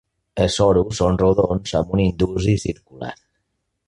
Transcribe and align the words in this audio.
Els 0.43 0.53
sorus 0.59 0.95
són 1.01 1.19
rodons, 1.23 1.73
amb 1.81 1.93
un 1.97 2.01
indusi 2.05 2.57
circular. 2.65 3.13